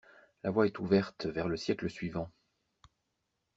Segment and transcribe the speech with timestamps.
[0.43, 2.31] La voie est ouverte vers le siècle suivant.